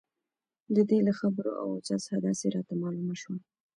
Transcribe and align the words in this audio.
د 0.75 0.77
دې 0.89 0.99
له 1.07 1.13
خبرو 1.19 1.51
او 1.61 1.67
اوضاع 1.75 1.99
څخه 2.05 2.17
داسې 2.27 2.45
راته 2.55 2.73
معلومه 2.81 3.15
شوه. 3.21 3.37